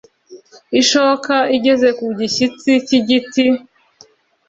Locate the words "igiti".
2.99-3.45